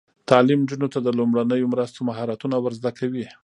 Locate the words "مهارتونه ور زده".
2.09-2.91